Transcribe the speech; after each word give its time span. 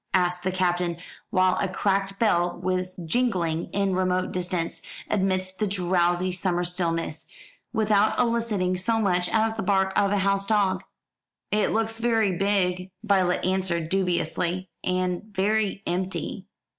asked 0.15 0.41
the 0.41 0.51
Captain, 0.51 0.97
while 1.29 1.55
a 1.57 1.67
cracked 1.71 2.17
bell 2.17 2.59
was 2.59 2.95
jingling 3.05 3.65
in 3.71 3.93
remote 3.95 4.31
distance, 4.31 4.81
amidst 5.11 5.59
the 5.59 5.67
drowsy 5.67 6.31
summer 6.31 6.63
stillness, 6.63 7.27
without 7.71 8.17
eliciting 8.19 8.75
so 8.75 8.97
much 8.99 9.29
as 9.31 9.53
the 9.57 9.61
bark 9.61 9.93
of 9.95 10.11
a 10.11 10.17
house 10.17 10.47
dog. 10.47 10.81
"It 11.51 11.69
looks 11.69 11.99
very 11.99 12.35
big," 12.35 12.89
Violet 13.03 13.45
answered 13.45 13.89
dubiously, 13.89 14.71
"and 14.83 15.21
very 15.35 15.83
empty." 15.85 16.47